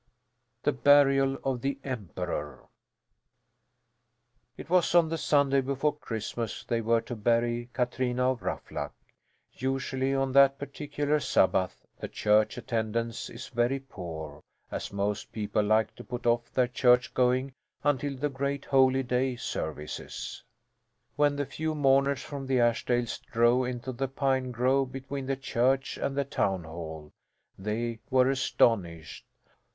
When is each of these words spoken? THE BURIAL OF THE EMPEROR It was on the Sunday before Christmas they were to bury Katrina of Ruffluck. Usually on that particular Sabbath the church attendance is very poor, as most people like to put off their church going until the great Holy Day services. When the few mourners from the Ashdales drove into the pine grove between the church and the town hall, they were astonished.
THE 0.63 0.71
BURIAL 0.71 1.37
OF 1.43 1.61
THE 1.61 1.77
EMPEROR 1.83 2.67
It 4.57 4.67
was 4.67 4.95
on 4.95 5.09
the 5.09 5.17
Sunday 5.19 5.61
before 5.61 5.95
Christmas 5.95 6.63
they 6.63 6.81
were 6.81 7.01
to 7.01 7.15
bury 7.15 7.69
Katrina 7.71 8.31
of 8.31 8.41
Ruffluck. 8.41 8.95
Usually 9.53 10.11
on 10.15 10.31
that 10.31 10.57
particular 10.57 11.19
Sabbath 11.19 11.85
the 11.99 12.07
church 12.07 12.57
attendance 12.57 13.29
is 13.29 13.49
very 13.49 13.79
poor, 13.79 14.41
as 14.71 14.91
most 14.91 15.31
people 15.31 15.61
like 15.61 15.93
to 15.97 16.03
put 16.03 16.25
off 16.25 16.51
their 16.51 16.67
church 16.67 17.13
going 17.13 17.53
until 17.83 18.15
the 18.17 18.27
great 18.27 18.65
Holy 18.65 19.03
Day 19.03 19.35
services. 19.35 20.43
When 21.15 21.35
the 21.35 21.45
few 21.45 21.75
mourners 21.75 22.23
from 22.23 22.47
the 22.47 22.59
Ashdales 22.59 23.19
drove 23.31 23.67
into 23.67 23.91
the 23.91 24.07
pine 24.07 24.49
grove 24.49 24.91
between 24.91 25.27
the 25.27 25.35
church 25.37 25.99
and 25.99 26.17
the 26.17 26.25
town 26.25 26.63
hall, 26.63 27.11
they 27.55 27.99
were 28.09 28.31
astonished. 28.31 29.25